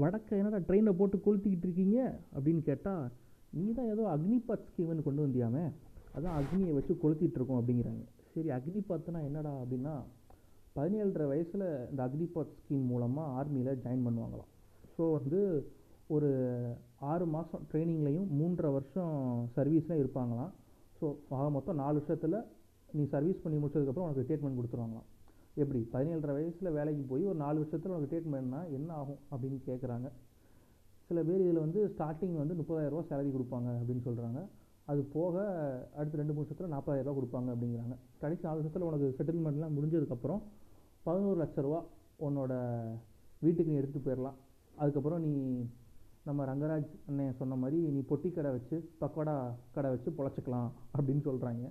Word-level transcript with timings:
வடக்க 0.00 0.36
என்னடா 0.40 0.58
ட்ரெயினை 0.68 0.92
போட்டு 0.98 1.16
கொளுத்திக்கிட்டு 1.26 1.66
இருக்கீங்க? 1.68 1.98
அப்படின்னு 2.34 2.62
கேட்டால் 2.68 3.04
நீ 3.56 3.64
தான் 3.78 3.90
ஏதோ 3.94 4.04
அக்னிபாத் 4.14 4.68
ஸ்கீம்னு 4.68 5.06
கொண்டு 5.06 5.24
வந்தியாமே. 5.26 5.64
அதான் 6.16 6.36
அக்னியை 6.40 6.72
வச்சு 6.76 6.92
கொளுத்திட்டு 7.02 7.38
இருக்கோம் 7.38 7.60
அப்படிங்கிறாங்க. 7.60 8.04
சரி 8.34 8.50
அக்னிபாத்னா 8.58 9.20
என்னடா 9.28 9.52
அப்படின்னா 9.62 9.94
பதினேழரை 10.76 11.26
வயசில் 11.32 11.66
இந்த 11.90 12.00
அக்னிபாத் 12.06 12.56
ஸ்கீம் 12.60 12.86
மூலமாக 12.92 13.34
ஆர்மியில் 13.38 13.80
ஜாயின் 13.84 14.06
பண்ணுவாங்களாம். 14.06 14.50
ஸோ 14.96 15.02
வந்து 15.18 15.40
ஒரு 16.14 16.30
ஆறு 17.10 17.26
மாதம் 17.34 17.66
ட்ரைனிங்லேயும் 17.70 18.30
மூன்றரை 18.38 18.70
வருஷம் 18.76 19.14
சர்வீஸ்லையும் 19.56 20.02
இருப்பாங்களாம். 20.04 20.52
ஸோ 20.98 21.06
ஆக 21.38 21.46
மொத்தம் 21.50 21.80
நாலு 21.82 21.96
வருஷத்தில் 21.98 22.38
நீ 22.96 23.04
சர்வீஸ் 23.14 23.42
பண்ணி 23.44 23.58
முடிச்சதுக்கப்புறம் 23.62 24.08
உனக்கு 24.08 24.26
ட்ரீட்மெண்ட் 24.28 24.58
கொடுத்துருவாங்களாம். 24.58 25.08
எப்படி? 25.56 25.88
பதினேழரை 25.92 26.32
வயசில் 26.32 26.70
வேலைக்கு 26.70 27.02
போய் 27.02 27.24
ஒரு 27.24 27.36
நாலு 27.36 27.58
வருஷத்தில் 27.58 27.92
உனக்கு 27.92 28.10
ட்ரீட்மெண்ட்னா 28.12 28.70
என்ன 28.70 28.92
ஆகும் 28.92 29.18
அப்படின்னு 29.30 29.58
கேட்குறாங்க 29.66 30.08
சில 31.08 31.22
பேர் 31.22 31.40
இதில் 31.40 31.58
வந்து 31.58 31.80
ஸ்டார்டிங் 31.88 32.36
வந்து 32.36 32.54
முப்பதாயிரரூபா 32.54 33.02
சேலரி 33.08 33.30
கொடுப்பாங்க 33.32 33.68
அப்படின்னு 33.78 34.04
சொல்கிறாங்க 34.04 34.40
அது 34.84 35.02
போக 35.02 35.34
அடுத்த 35.96 36.16
ரெண்டு 36.16 36.32
மூணு 36.32 36.44
வருஷத்தில் 36.44 36.72
நாற்பதாயிரரூபா 36.72 37.16
கொடுப்பாங்க 37.18 37.48
அப்படிங்கிறாங்க. 37.54 37.96
கடைசி 38.18 38.42
நாலு 38.42 38.56
வருஷத்தில் 38.56 38.82
உனக்கு 38.82 39.14
செட்டில்மெண்ட்லாம் 39.18 39.76
முடிஞ்சதுக்கப்புறம் 39.76 40.40
பதினோரு 41.02 41.44
லட்ச 41.44 41.60
ரூபா 41.60 41.80
உன்னோட 42.20 42.52
வீட்டுக்கு 43.40 43.72
நீ 43.72 43.78
எடுத்துகிட்டு 43.78 44.08
போயிடலாம் 44.08 44.38
அதுக்கப்புறம் 44.74 45.20
நீ 45.20 45.32
நம்ம 46.24 46.44
ரங்கராஜ் 46.44 46.90
அண்ணன் 47.06 47.38
சொன்ன 47.38 47.54
மாதிரி 47.54 47.78
நீ 47.90 48.00
பொட்டி 48.10 48.32
கடை 48.32 48.50
வச்சு 48.50 48.90
பக்கோடா 49.00 49.34
கடை 49.72 49.90
வச்சு 49.90 50.10
பொழைச்சிக்கலாம் 50.10 50.68
அப்படின்னு 50.96 51.22
சொல்கிறாங்க 51.24 51.64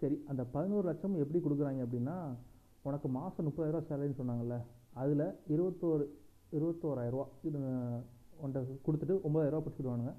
சரி 0.00 0.24
அந்த 0.28 0.44
பதினோரு 0.44 0.88
லட்சம் 0.88 1.14
எப்படி 1.16 1.38
கொடுக்குறாங்க 1.38 1.80
அப்படின்னா 1.86 2.16
உனக்கு 2.84 3.08
மாதம் 3.08 3.46
முப்பதாயிரரூவா 3.46 3.86
சேலரின்னு 3.88 4.20
சொன்னாங்கல்ல 4.20 4.56
அதில் 4.94 5.26
இருபத்தோரு 5.48 6.04
இருபத்தோராயிரரூவா 6.52 7.26
இது 7.42 7.58
உன்ட்ட 8.42 8.60
கொடுத்துட்டு 8.86 9.14
ஒம்பதாயிரரூவா 9.22 9.62
பிடிச்சிடுவானுங்க 9.64 10.12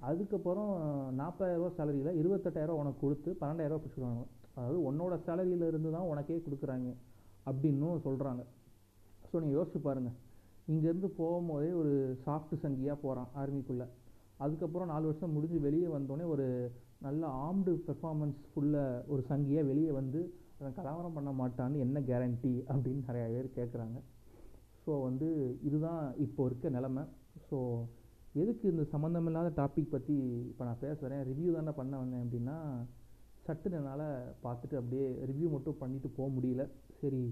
அதுக்கப்புறம் 0.00 0.70
நாற்பதாயிரரூவா 1.18 1.70
சேலரியில் 1.76 2.18
இருபத்தெட்டாயிரரூவா 2.20 2.82
உனக்கு 2.82 3.00
கொடுத்து 3.00 3.30
பன்னெண்டாயிரரூவா 3.40 3.82
பிடிச்சிடுவானுங்க 3.82 4.26
அதாவது 4.56 4.78
உன்னோட 4.82 5.14
சேலரியில் 5.26 5.66
இருந்து 5.66 5.90
தான் 5.90 6.10
உனக்கே 6.10 6.38
கொடுக்குறாங்க 6.38 6.90
அப்படின்னும் 7.46 8.04
சொல்கிறாங்க 8.04 8.42
ஸோ 9.28 9.40
நீங்கள் 9.40 9.58
யோசிச்சு 9.58 9.80
பாருங்கள் 9.80 10.16
இங்கேருந்து 10.68 11.08
போகும்போதே 11.16 11.70
ஒரு 11.72 11.92
சாஃப்ட் 12.24 12.54
சங்கியாக 12.62 12.98
போகிறான் 13.00 13.30
ஆர்மிக்குள்ளே 13.36 13.86
அதுக்கப்புறம் 14.38 14.88
நாலு 14.88 15.04
வருஷம் 15.04 15.34
முடிஞ்சு 15.34 15.58
வெளியே 15.60 15.88
வந்தோடனே 15.88 16.26
ஒரு 16.26 16.46
நல்ல 16.98 17.22
ஆம்டு 17.46 17.72
பெர்ஃபார்மன்ஸ் 17.86 18.38
ஃபுல்லாக 18.50 19.02
ஒரு 19.06 19.22
சங்கியாக 19.28 19.68
வெளியே 19.68 19.90
வந்து 19.92 20.20
இவன் 20.64 20.76
கலவரம் 20.76 21.16
பண்ண 21.16 21.30
மாட்டான்னு 21.38 21.78
என்ன 21.84 22.00
கேரண்டி 22.08 22.52
அப்படின்னு 22.72 23.02
நிறையா 23.08 23.24
பேர் 23.32 23.48
கேட்குறாங்க 23.56 23.98
ஸோ 24.84 24.92
வந்து 25.06 25.28
இதுதான் 25.68 26.00
இப்போ 26.24 26.42
இருக்க 26.48 26.68
நிலமை. 26.76 27.02
ஸோ 27.48 27.58
எதுக்கு 28.42 28.64
இந்த 28.72 28.84
சம்மந்தமில்லாத 28.92 29.48
டாபிக் 29.58 29.92
பற்றி 29.94 30.16
இப்போ 30.50 30.62
நான் 30.68 30.80
பேசுகிறேன் 30.84 31.22
ரிவ்யூ 31.30 31.50
தானே 31.56 31.72
பண்ண 31.80 31.92
வந்தேன் 32.02 32.22
அப்படின்னா 32.24 32.56
சட்டுன்னு 33.46 33.78
என்னால் 33.80 34.06
பார்த்துட்டு 34.44 34.78
அப்படியே 34.80 35.06
ரிவ்யூ 35.30 35.50
மட்டும் 35.56 35.78
பண்ணிட்டு 35.82 36.10
போக 36.18 36.28
முடியல. 36.36 36.64
சரி 37.02 37.22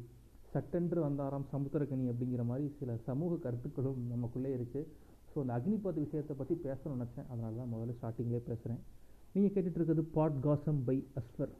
சட்டென்று 0.54 1.00
வந்தாராம் 1.08 1.48
சமுத்திரக்கனி 1.54 2.06
அப்படிங்கிற 2.12 2.44
மாதிரி 2.52 2.68
சில 2.78 2.98
சமூக 3.08 3.40
கருத்துக்களும் 3.46 4.00
நமக்குள்ளே 4.14 4.52
இருக்குது 4.58 4.88
ஸோ 5.32 5.38
அந்த 5.44 5.52
அக்னிபத் 5.58 6.04
விஷயத்தை 6.04 6.36
பற்றி 6.42 6.56
பேசணும்னு 6.68 6.98
நினச்சேன். 6.98 7.28
அதனால 7.32 7.56
தான் 7.62 7.72
முதல்ல 7.74 7.98
ஸ்டார்டிங்லேயே 7.98 8.44
பேசுகிறேன் 8.52 8.82
நீங்கள் 9.34 9.54
கேட்டுட்ருக்கிறது 9.56 10.06
பாட் 10.18 10.40
காசம் 10.46 10.82
பை 10.88 10.98
அஸ்வர் 11.20 11.54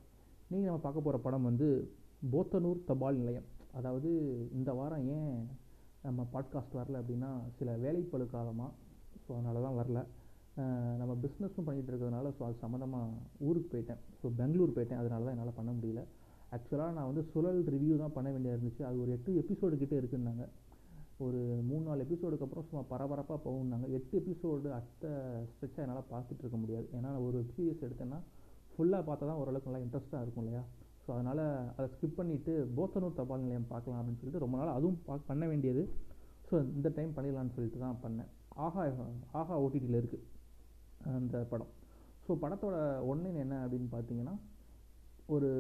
இன்றைக்கி 0.52 0.68
நம்ம 0.68 0.84
பார்க்க 0.84 1.04
போகிற 1.04 1.18
படம் 1.24 1.46
வந்து 1.48 1.66
போத்தனூர் 2.32 2.80
தபால் 2.88 3.18
நிலையம். 3.20 3.44
அதாவது 3.78 4.10
இந்த 4.56 4.70
வாரம் 4.78 5.04
ஏன் 5.14 5.36
நம்ம 6.06 6.26
பாட்காஸ்ட் 6.32 6.74
வரல 6.78 6.98
அப்படின்னா 7.02 7.30
சில 7.58 7.76
வேலைப்பழு 7.84 8.24
காலமாக 8.32 8.70
ஸோ 9.22 9.30
அதனால 9.36 9.62
தான் 9.66 9.78
வரல. 9.78 10.00
நம்ம 11.00 11.14
பிஸ்னஸும் 11.22 11.66
பண்ணிகிட்டு 11.68 11.90
இருக்கிறதுனால 11.92 12.32
ஸோ 12.38 12.44
அது 12.48 12.58
சம்மந்தமாக 12.64 13.46
ஊருக்கு 13.46 13.70
போயிட்டேன். 13.74 14.02
ஸோ 14.18 14.32
பெங்களூர் 14.40 14.74
போயிட்டேன். 14.76 15.00
அதனால 15.02 15.24
தான் 15.26 15.34
என்னால் 15.36 15.58
பண்ண 15.60 15.72
முடியல. 15.78 16.04
ஆக்சுவலாக 16.58 16.96
நான் 16.98 17.08
வந்து 17.12 17.24
சுழல் 17.32 17.62
ரிவ்யூ 17.76 17.96
தான் 18.02 18.14
பண்ண 18.18 18.28
வேண்டியது 18.34 18.56
இருந்துச்சு. 18.58 18.84
அது 18.90 19.00
ஒரு 19.06 19.16
எட்டு 19.16 19.38
எபிசோடு 19.44 19.80
கிட்டே 19.84 19.98
இருக்குன்னாங்க. 20.02 20.46
ஒரு 21.28 21.42
மூணு 21.70 21.82
நாலு 21.88 22.06
எபிசோடுக்கு 22.08 22.46
அப்புறம் 22.48 22.68
சும்மா 22.68 22.84
பரபரப்பாக 22.92 23.40
போகணுன்னாங்க 23.48 23.88
எட்டு 24.00 24.14
எபிசோடு 24.22 24.68
அடுத்த 24.80 25.14
ஸ்ட்ரெச்சாக 25.54 25.86
என்னால் 25.86 26.10
பார்த்துட்டு 26.14 26.44
இருக்க 26.46 26.60
முடியாது. 26.66 26.88
ஏன்னா 27.00 27.12
ஒரு 27.28 27.40
சீரியஸ் 27.54 27.84
எடுத்தேன்னா 27.88 28.20
ஃபுல்லாக 28.82 29.04
பார்த்தா 29.08 29.24
தான் 29.30 29.40
ஓரளவுக்கு 29.40 29.68
நல்லா 29.68 29.82
இன்ட்ரெஸ்ட்டாக 29.84 30.24
இருக்கும் 30.24 30.44
இல்லையா? 30.44 30.62
ஸோ 31.04 31.08
அதனால் 31.16 31.42
அதை 31.76 31.86
ஸ்கிப் 31.92 32.16
பண்ணிவிட்டு 32.18 32.52
போத்தனூர் 32.76 33.18
தபால் 33.18 33.42
நிலையம் 33.44 33.68
பார்க்கலாம் 33.72 33.98
அப்படின்னு 34.00 34.20
சொல்லிட்டு 34.20 34.42
ரொம்ப 34.44 34.56
நாள் 34.60 34.76
அதுவும் 34.78 34.98
பா 35.06 35.14
பண்ண 35.28 35.44
வேண்டியது. 35.50 35.82
ஸோ 36.48 36.54
இந்த 36.76 36.88
டைம் 36.96 37.12
பண்ணிடலான்னு 37.16 37.54
சொல்லிட்டு 37.56 37.78
தான் 37.84 38.00
பண்ணேன். 38.04 38.30
ஆஹா 38.64 38.82
ஆஹா 39.40 39.54
ஓடிடியில் 39.64 39.98
இருக்குது 40.00 40.26
அந்த 41.18 41.36
படம். 41.52 41.70
ஸோ 42.26 42.34
படத்தோட 42.44 42.76
ஒன்லைன் 43.12 43.38
என்ன 43.44 43.54
அப்படின்னு 43.64 43.88
பார்த்தீங்கன்னா 43.94 44.34
ஒரு 45.34 45.50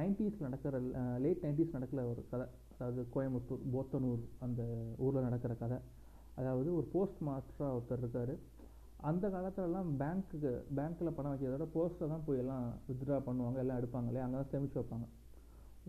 நைன்டிஸ் 0.00 0.38
நடக்கிற 0.46 0.80
லேட் 1.24 1.44
நைன்டிஸ் 1.46 1.76
நடக்கிற 1.76 2.02
ஒரு 2.12 2.22
கதை. 2.32 2.46
அதாவது 2.76 3.02
கோயம்புத்தூர் 3.16 3.66
போத்தனூர் 3.74 4.22
அந்த 4.46 4.62
ஊரில் 5.04 5.26
நடக்கிற 5.28 5.54
கதை. 5.64 5.78
அதாவது 6.40 6.68
ஒரு 6.78 6.86
போஸ்ட் 6.94 7.20
மாஸ்டராக 7.30 7.76
ஒருத்தர் 7.78 8.02
இருக்கார். 8.04 8.34
அந்த 9.08 9.26
காலத்துலலாம் 9.34 9.90
பேங்க்குக்கு 10.00 10.50
பேங்க்கில் 10.76 11.14
பணம் 11.16 11.32
வைக்கிறதோட 11.32 11.66
போஸ்ட்டில் 11.74 12.12
தான் 12.12 12.24
போய் 12.26 12.40
எல்லாம் 12.42 12.64
வித்ட்ரா 12.88 13.16
பண்ணுவாங்க 13.28 13.58
எல்லாம் 13.62 13.78
எடுப்பாங்க 13.80 14.08
இல்லையா 14.10 14.24
அங்கே 14.26 14.38
தான் 14.40 14.50
சேமித்து 14.52 14.80
வைப்பாங்க. 14.80 15.06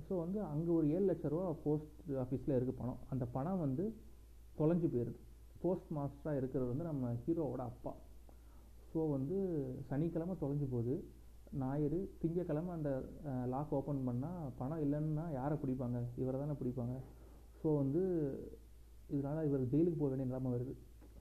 ஸோ 0.06 0.14
வந்து 0.24 0.40
அங்கே 0.52 0.72
ஒரு 0.78 0.86
ஏழு 0.96 1.06
லட்ச 1.10 1.32
ரூபா 1.34 1.48
போஸ்ட் 1.66 1.98
ஆஃபீஸில் 2.24 2.56
இருக்குது 2.58 2.80
பணம். 2.82 3.00
அந்த 3.14 3.26
பணம் 3.36 3.64
வந்து 3.66 3.86
தொலைஞ்சு 4.60 4.88
போயிடுது 4.94 5.20
போஸ்ட் 5.64 5.90
மாஸ்டராக 5.98 6.40
இருக்கிறது 6.42 6.70
வந்து 6.72 6.86
நம்ம 6.90 7.10
ஹீரோவோட 7.24 7.64
அப்பா. 7.72 7.92
ஸோ 8.92 9.00
வந்து 9.16 9.38
சனிக்கிழமை 9.90 10.36
தொலைஞ்சு 10.44 10.68
போகுது. 10.76 10.96
ஞாயிறு 11.62 12.00
திங்கக்கிழமை 12.22 12.72
அந்த 12.78 12.92
லாக் 13.54 13.74
ஓப்பன் 13.80 14.06
பண்ணால் 14.08 14.52
பணம் 14.60 14.82
இல்லைன்னா 14.86 15.26
யாரை 15.40 15.58
பிடிப்பாங்க? 15.64 16.00
இவரை 16.22 16.38
தானே 16.44 16.56
பிடிப்பாங்க. 16.62 16.96
ஸோ 17.62 17.68
வந்து 17.82 18.02
இதனால் 19.16 19.48
இவர் 19.50 19.70
ஜெயிலுக்கு 19.74 20.00
போக 20.02 20.10
வேண்டிய 20.12 20.30
நிலைமை 20.32 20.52
வருது. 20.56 20.74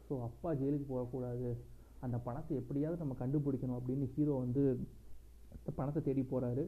ஸோ 0.07 0.15
அப்பா 0.29 0.51
ஜெயிலுக்கு 0.61 0.87
போகக்கூடாது. 0.93 1.51
அந்த 2.07 2.17
பணத்தை 2.27 2.55
எப்படியாவது 2.61 3.03
நம்ம 3.03 3.17
கண்டுபிடிக்கணும் 3.23 3.79
அப்படின்னு 3.81 4.07
ஹீரோ 4.15 4.35
வந்து 4.45 4.63
பணத்தை 5.79 6.01
தேடி 6.09 6.23
போகிறாரு 6.33 6.65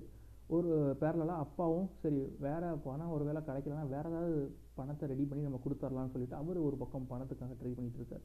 ஒரு 0.57 0.71
பேரலாக 1.01 1.43
அப்பாவும் 1.45 1.87
சரி 2.03 2.21
வேறு 2.47 2.71
பணம் 2.87 3.13
ஒரு 3.17 3.25
வேளை 3.29 3.41
கிடைக்கலனா 3.49 3.85
வேறு 3.95 4.09
ஏதாவது 4.13 4.39
பணத்தை 4.79 5.05
ரெடி 5.13 5.25
பண்ணி 5.31 5.43
நம்ம 5.47 5.61
கொடுத்துர்லான்னு 5.65 6.13
சொல்லிட்டு 6.15 6.37
அவர் 6.41 6.59
ஒரு 6.67 6.77
பக்கம் 6.83 7.09
பணத்துக்காக 7.13 7.57
ட்ரை 7.61 7.73
பண்ணிகிட்டு 7.77 8.01
இருக்கார். 8.01 8.25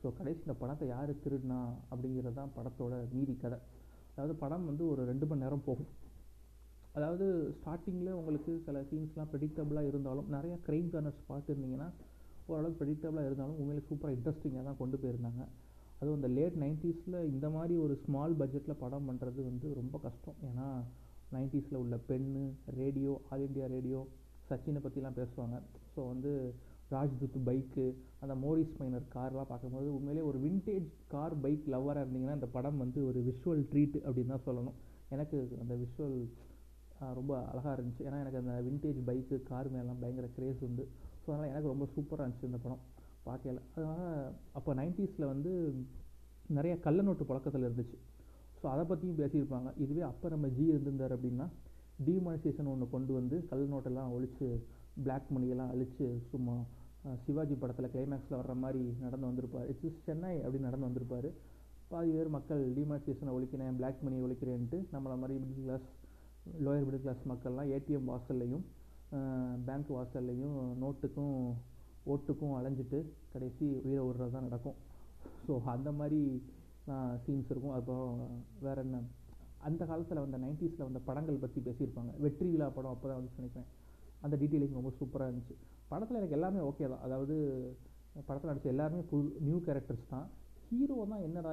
ஸோ 0.00 0.06
கடைசி 0.18 0.40
இந்த 0.46 0.56
பணத்தை 0.62 0.86
யார் 0.94 1.12
திருடினா 1.24 1.58
அப்படிங்கிறது 1.90 2.36
தான் 2.40 2.52
படத்தோட 2.56 2.94
மீதி 3.14 3.34
கதை. 3.44 3.58
அதாவது 4.12 4.34
படம் 4.42 4.66
வந்து 4.70 4.84
ஒரு 4.92 5.02
ரெண்டு 5.10 5.26
மணி 5.30 5.44
நேரம் 5.44 5.66
போகும். 5.68 5.90
அதாவது 6.98 7.26
ஸ்டார்டிங்கில் 7.58 8.16
உங்களுக்கு 8.20 8.52
சில 8.66 8.82
சீன்ஸ்லாம் 8.90 9.30
ப்ரெடிக்டபுளாக 9.32 9.90
இருந்தாலும் 9.90 10.28
நிறையா 10.36 10.56
க்ரைம் 10.66 10.90
கார்னர்ஸ் 10.94 11.26
பார்த்துருந்தீங்கன்னா 11.30 11.88
ஓரளவுக்கு 12.50 12.80
ப்ரெடிக்டபுளாக 12.80 13.28
இருந்தாலும் 13.28 13.58
உங்களுக்கு 13.62 13.90
சூப்பராக 13.90 14.16
இன்ட்ரெஸ்டிங்காக 14.18 14.64
தான் 14.68 14.80
கொண்டு 14.82 14.98
போயிருந்தாங்க. 15.02 15.42
அதுவும் 16.00 16.18
இந்த 16.20 16.30
லேட் 16.38 16.56
நைன்ட்டீஸில் 16.64 17.18
இந்த 17.32 17.46
மாதிரி 17.56 17.74
ஒரு 17.84 17.94
ஸ்மால் 18.04 18.34
பட்ஜெட்டில் 18.40 18.80
படம் 18.84 19.08
பண்ணுறது 19.08 19.40
வந்து 19.50 19.68
ரொம்ப 19.80 19.96
கஷ்டம். 20.06 20.38
ஏன்னா 20.48 20.68
நைன்ட்டீஸில் 21.34 21.82
உள்ள 21.82 21.96
பென்னு 22.08 22.44
ரேடியோ 22.80 23.12
ஆல் 23.30 23.44
இண்டியா 23.48 23.68
ரேடியோ 23.76 24.00
சச்சினை 24.50 24.80
பற்றிலாம் 24.82 25.18
பேசுவாங்க. 25.20 25.56
ஸோ 25.92 26.00
வந்து 26.12 26.32
ராஜ்துத் 26.94 27.38
பைக்கு 27.46 27.84
அந்த 28.22 28.34
மோரிஸ் 28.42 28.76
மைனர் 28.80 29.06
கார்லாம் 29.14 29.48
பார்க்கும்போது 29.52 29.88
உண்மையிலே 29.94 30.22
ஒரு 30.30 30.38
வின்டேஜ் 30.44 30.90
கார் 31.14 31.34
பைக் 31.44 31.64
லவ்வராக 31.74 32.04
இருந்தீங்கன்னா 32.04 32.36
இந்த 32.40 32.48
படம் 32.56 32.78
வந்து 32.82 33.00
ஒரு 33.08 33.20
விஷுவல் 33.28 33.64
ட்ரீட் 33.72 33.96
அப்படின்னு 34.06 34.32
தான் 34.34 34.46
சொல்லணும். 34.48 34.76
எனக்கு 35.14 35.38
அந்த 35.62 35.74
விஷுவல் 35.82 36.18
ரொம்ப 37.18 37.32
அழகாக 37.52 37.72
இருந்துச்சு. 37.76 38.04
ஏன்னா 38.08 38.20
எனக்கு 38.24 38.40
அந்த 38.42 38.54
வின்டேஜ் 38.68 39.00
பைக்கு 39.08 39.36
கார் 39.50 39.70
மேலாம் 39.74 40.00
பயங்கர 40.02 40.28
கிரேஸ் 40.36 40.62
உண்டு. 40.68 40.84
ஸோ 41.22 41.28
அதனால் 41.32 41.50
எனக்கு 41.52 41.72
ரொம்ப 41.72 41.88
சூப்பராக 41.94 42.24
இருந்துச்சு 42.24 42.50
இந்த 42.50 42.60
படம். 42.66 42.82
பார்க்கல 43.28 43.62
அதனால் 43.74 44.06
அப்போ 44.58 44.70
நைன்ட்டீஸில் 44.80 45.30
வந்து 45.32 45.52
நிறைய 46.56 46.74
கள்ள 46.86 47.00
நோட்டு 47.06 47.24
புழக்கத்தில் 47.28 47.66
இருந்துச்சு. 47.68 47.96
ஸோ 48.60 48.64
அதை 48.72 48.82
பற்றியும் 48.90 49.20
பேசியிருப்பாங்க. 49.22 49.70
இதுவே 49.84 50.02
அப்போ 50.10 50.26
நம்ம 50.34 50.48
ஜி 50.56 50.64
இருந்திருந்தார் 50.72 51.14
அப்படின்னா 51.16 51.46
டிமானிசேஷன் 52.06 52.70
ஒன்று 52.72 52.86
கொண்டு 52.94 53.12
வந்து 53.18 53.36
கள்ள 53.50 53.64
நோட்டெல்லாம் 53.74 54.12
ஒழிச்சு 54.16 54.48
பிளாக் 55.04 55.30
மணியெல்லாம் 55.36 55.72
அழித்து 55.74 56.06
சும்மா 56.32 56.56
சிவாஜி 57.24 57.54
படத்தில் 57.62 57.92
கிளைமேக்ஸில் 57.94 58.38
வர்ற 58.38 58.54
மாதிரி 58.62 58.84
நடந்து 59.02 59.26
வந்திருப்பார். 59.28 59.66
இட்ஸ் 59.72 60.00
சென்னை 60.06 60.32
அப்படின்னு 60.44 60.68
நடந்து 60.68 60.88
வந்திருப்பார். 60.88 61.28
பாதி 61.90 62.10
பேர் 62.14 62.30
மக்கள் 62.36 62.62
டிமானிசேஷனை 62.78 63.32
ஒழிக்கிறேன் 63.36 63.76
பிளாக் 63.80 64.00
மணியை 64.06 64.22
ஒழிக்கிறேன்ட்டு 64.26 64.78
நம்மளை 64.94 65.16
மாதிரி 65.22 65.34
middle 65.42 65.66
class 65.66 65.86
lower 66.66 66.86
middle 66.86 67.04
class 67.04 67.22
மக்கள்லாம் 67.32 67.70
ஏடிஎம் 67.76 68.08
வாசல்லையும் 68.12 68.64
பேங்க் 69.66 69.92
வாசல்லையும் 69.96 70.56
நோட்டுக்கும் 70.82 71.36
ஓட்டுக்கும் 72.12 72.54
அலைஞ்சிட்டு 72.58 72.98
கடைசி 73.34 73.66
உயிரை 73.86 74.02
விடுறது 74.06 74.34
தான் 74.36 74.46
நடக்கும். 74.48 74.76
ஸோ 75.46 75.52
அந்த 75.74 75.90
மாதிரி 76.00 76.20
சீன்ஸ் 77.24 77.50
இருக்கும். 77.52 77.74
அப்புறம் 77.78 78.20
வேறு 78.66 78.82
என்ன? 78.86 78.98
அந்த 79.68 79.82
காலத்தில் 79.90 80.22
வந்த 80.24 80.38
நைன்டிஸில் 80.44 80.86
வந்த 80.88 81.00
படங்கள் 81.08 81.42
பற்றி 81.44 81.60
பேசியிருப்பாங்க. 81.68 82.12
வெற்றி 82.24 82.46
விழா 82.52 82.68
படம் 82.76 82.94
அப்போ 82.94 83.06
தான் 83.10 83.18
வந்து 83.20 83.40
நினைக்கிறேன் 83.40 83.68
அந்த 84.24 84.34
டீட்டெயிலிங் 84.40 84.78
ரொம்ப 84.78 84.92
சூப்பராக 84.98 85.30
இருந்துச்சு. 85.30 85.54
படத்தில் 85.92 86.18
எனக்கு 86.20 86.36
எல்லாமே 86.38 86.60
ஓகே 86.70 86.84
தான். 86.92 87.04
அதாவது 87.06 87.34
படத்தில் 88.28 88.50
நடிச்ச 88.50 88.68
எல்லாருமே 88.74 89.02
புது 89.12 89.26
நியூ 89.46 89.58
கேரக்டர்ஸ் 89.66 90.12
தான். 90.14 90.26
ஹீரோ 90.68 90.96
தான் 91.12 91.24
என்னடா 91.26 91.52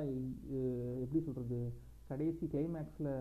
எப்படி 1.04 1.20
சொல்கிறது 1.28 1.60
கடைசி 2.10 2.46
கிளைமேக்ஸில் 2.54 3.12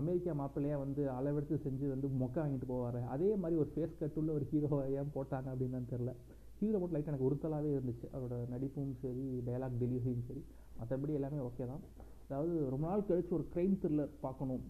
அமெரிக்கா 0.00 0.32
மாப்பிள்ளையாக 0.40 0.82
வந்து 0.84 1.02
அளவெடுத்து 1.16 1.56
செஞ்சு 1.64 1.86
வந்து 1.94 2.08
மொக்க 2.22 2.36
வாங்கிட்டு 2.42 2.68
போவார். 2.72 3.00
அதே 3.14 3.28
மாதிரி 3.42 3.56
ஒரு 3.62 3.70
ஃபேஸ் 3.74 3.98
கட்டுள்ள 4.00 4.30
ஒரு 4.38 4.46
ஹீரோவை 4.52 4.84
ஏன் 5.00 5.12
போட்டாங்க 5.16 5.48
அப்படின்னு 5.52 5.90
தெரில 5.92 6.12
ஹீரோ 6.60 6.78
மட்டும் 6.78 6.96
லைட் 6.96 7.10
எனக்கு 7.10 7.28
உறுத்தலாகவே 7.28 7.70
இருந்துச்சு. 7.76 8.06
அவரோட 8.16 8.36
நடிப்பும் 8.54 8.90
சரி 9.02 9.24
டைலாக் 9.46 9.78
டெலிவரியும் 9.82 10.26
சரி. 10.28 10.42
மற்றபடி 10.80 11.12
எல்லாமே 11.18 11.38
ஓகே 11.48 11.66
தான். 11.72 11.82
அதாவது 12.26 12.52
ரொம்ப 12.74 12.84
நாள் 12.90 13.06
கழித்து 13.08 13.32
ஒரு 13.38 13.46
க்ரைம் 13.54 13.74
த்ரில்லர் 13.82 14.12
பார்க்கணும் 14.26 14.64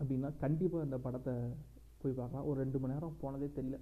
அப்படின்னா 0.00 0.30
கண்டிப்பாக 0.44 0.86
இந்த 0.88 0.98
படத்தை 1.06 1.34
போய் 2.02 2.18
பார்க்கலாம். 2.20 2.46
ஒரு 2.50 2.56
ரெண்டு 2.62 2.78
மணி 2.82 2.94
நேரம் 2.94 3.18
போனதே 3.20 3.48
தெரியல. 3.58 3.78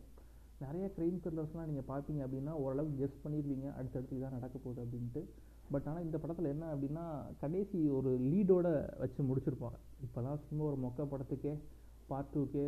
நிறைய 0.65 0.87
க்ரைம் 0.97 1.21
த்ரில்லர்ஸ்லாம் 1.25 1.69
நீங்கள் 1.71 1.89
பார்ப்பீங்க 1.93 2.23
அப்படின்னா 2.27 2.55
ஓரளவுக்கு 2.65 3.01
கெஸ் 3.03 3.23
பண்ணிடுவீங்க. 3.25 3.69
அடுத்தடுத்து 3.79 4.19
இதான் 4.19 4.37
நடக்க 4.39 4.57
போகுது 4.65 4.83
அப்படின்ட்டு. 4.85 5.23
பட் 5.73 5.87
ஆனால் 5.91 6.05
இந்த 6.07 6.17
படத்தில் 6.23 6.53
என்ன 6.53 6.65
அப்படின்னா 6.75 7.05
கடைசி 7.43 7.81
ஒரு 7.99 8.11
லீடோட 8.31 8.69
வச்சு 9.03 9.21
முடிச்சிருப்பாங்க. 9.29 9.79
இப்போலாம் 10.07 10.41
சும்மா 10.47 10.65
ஒரு 10.71 10.79
மொக்க 10.85 11.07
படத்துக்கே 11.13 11.53
பார்ட் 12.11 12.33
டூக்கே 12.35 12.67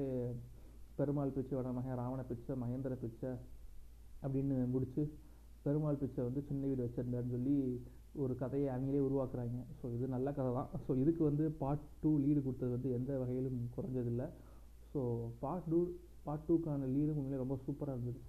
பெருமாள் 0.98 1.34
பிச்சை 1.36 1.54
வட 1.58 1.68
மகன் 1.78 1.98
ராவண 2.00 2.20
பிச்சை 2.30 2.54
மகேந்திர 2.62 2.96
பிச்சை 3.04 3.30
அப்படின்னு 4.24 4.56
முடிச்சு 4.74 5.02
பெருமாள் 5.64 6.00
பிச்சை 6.02 6.20
வந்து 6.28 6.40
சின்ன 6.48 6.62
வீடு 6.70 6.84
வச்சிருந்தாருன்னு 6.86 7.34
சொல்லி 7.36 7.56
ஒரு 8.22 8.32
கதையை 8.40 8.68
அவங்களே 8.74 9.02
உருவாக்குறாங்க. 9.08 9.58
ஸோ 9.80 9.84
இது 9.96 10.06
நல்ல 10.14 10.28
கதை 10.38 10.50
தான். 10.56 10.70
ஸோ 10.86 10.90
இதுக்கு 11.02 11.22
வந்து 11.28 11.44
பார்ட் 11.62 11.86
டூ 12.02 12.10
லீடு 12.24 12.40
கொடுத்தது 12.46 12.72
வந்து 12.76 12.90
எந்த 12.98 13.12
வகையிலும் 13.22 13.60
குறைஞ்சதில்லை. 13.76 14.26
ஸோ 14.92 15.00
பார்ட் 15.44 15.68
டூ 15.72 15.80
பார்ட் 16.26 16.46
டூக்கான 16.48 16.88
லீடு 16.94 17.10
உண்மையிலே 17.16 17.40
ரொம்ப 17.42 17.56
சூப்பராக 17.66 17.96
இருந்தது. 17.96 18.20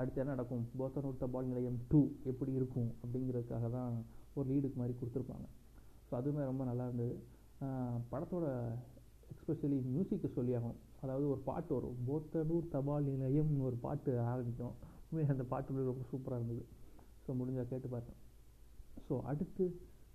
அடுத்து 0.00 0.20
என்ன 0.22 0.34
நடக்கும்? 0.34 0.64
போத்தனூர் 0.78 1.22
தபால் 1.22 1.48
நிலையம் 1.52 1.78
டூ 1.90 2.00
எப்படி 2.32 2.52
இருக்கும்? 2.58 2.90
அப்படிங்கிறதுக்காக 3.02 3.68
தான் 3.78 3.92
ஒரு 4.36 4.46
லீடுக்கு 4.50 4.78
மாதிரி 4.80 4.94
கொடுத்துருப்பாங்க. 4.98 5.46
ஸோ 6.08 6.14
அதுவுமே 6.20 6.44
ரொம்ப 6.50 6.64
நல்லா 6.70 6.84
இருந்தது. 6.88 7.16
படத்தோட 8.12 8.46
எக்ஸ்பெஷலி 9.32 9.78
மியூசிக்கு 9.94 10.28
சொல்லி 10.36 10.54
அதாவது 11.04 11.26
ஒரு 11.32 11.40
பாட்டு 11.48 11.72
வரும். 11.76 11.98
போத்தனூர் 12.08 12.72
தபால் 12.74 13.10
நிலையம்னு 13.24 13.66
ஒரு 13.70 13.76
பாட்டு 13.86 14.12
ஆரம்பிக்கும். 14.30 14.76
உண்மையிலே 15.08 15.34
அந்த 15.34 15.44
பாட்டு 15.52 15.90
ரொம்ப 15.90 16.06
சூப்பராக 16.12 16.40
இருந்தது. 16.40 16.64
ஸோ 17.24 17.36
முடிஞ்சால் 17.40 17.70
கேட்டு 17.72 17.88
பார்த்தேன் 17.94 18.18
ஸோ 19.06 19.14
அடுத்து 19.30 19.64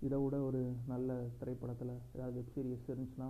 இதை 0.06 0.18
விட 0.24 0.36
ஒரு 0.48 0.62
நல்ல 0.92 1.10
திரைப்படத்தில் 1.40 1.92
ஏதாவது 2.16 2.36
வெப் 2.38 2.54
சீரிஸ் 2.56 2.90
இருந்துச்சுன்னா 2.92 3.28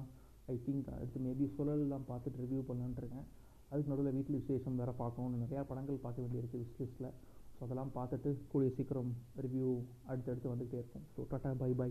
ஐ 0.53 0.55
திங்க் 0.65 0.87
அடுத்து 0.95 1.19
மேபி 1.25 1.45
சுழல்லாம் 1.55 2.05
பார்த்துட்டு 2.11 2.41
ரிவ்யூ 2.43 2.61
பண்ணலான்னு 2.69 3.01
இருக்கேன். 3.01 3.27
அதுக்கு 3.73 3.91
நடுவில் 3.91 4.15
வீட்டில் 4.17 4.39
விசேஷம் 4.41 4.79
வேறு 4.81 4.93
பார்க்கணும்னு 5.03 5.43
நிறையா 5.43 5.61
படங்கள் 5.69 6.03
பார்க்க 6.05 6.25
வேண்டியிருக்கு 6.25 6.59
விஷ் 6.63 6.75
லிஸ்ட்டில் 6.81 7.13
ஸோ 7.55 7.61
அதெல்லாம் 7.65 7.93
பார்த்துட்டு 7.95 8.29
கூடிய 8.51 8.69
சீக்கிரம் 8.77 9.11
ரிவ்யூ 9.45 9.69
அடுத்தடுத்து 10.11 10.51
வந்துகிட்டே 10.51 10.79
இருக்கும். 10.81 11.05
So 11.15 11.21
tata 11.31 11.51
bye 11.63 11.71
bye 11.81 11.89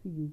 see 0.00 0.10
you 0.18 0.26